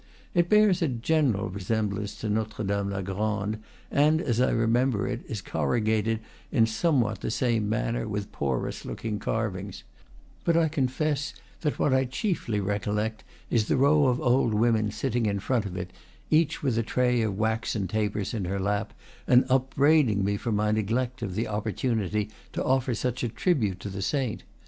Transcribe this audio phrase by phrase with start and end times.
[0.33, 3.59] It bears a general resemblance to Notre Dame la Grande,
[3.91, 8.83] and, as I remember it, is corrugated in some what the same manner with porous
[8.83, 9.83] looking carvings;
[10.43, 15.27] but I confess that what I chiefly recollect is the row of old women sitting
[15.27, 15.91] in front of it,
[16.31, 18.93] each with a tray of waxen tapers in her lap,
[19.27, 23.89] and upbraiding me for my neglect of the opportunity to offer such a tribute to
[23.89, 24.41] the saint.